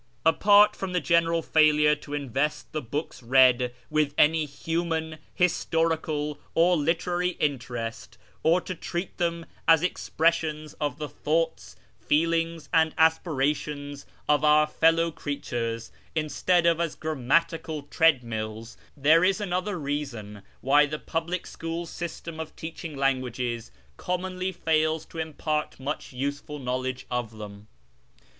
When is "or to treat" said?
8.41-9.15